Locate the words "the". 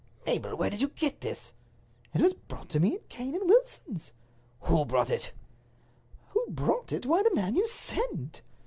7.21-7.35